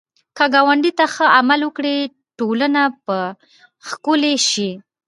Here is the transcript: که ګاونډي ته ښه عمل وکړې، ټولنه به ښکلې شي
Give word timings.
که 0.37 0.45
ګاونډي 0.53 0.91
ته 0.99 1.05
ښه 1.13 1.25
عمل 1.37 1.61
وکړې، 1.65 1.95
ټولنه 2.37 2.81
به 3.05 3.19
ښکلې 3.87 4.35
شي 4.49 4.69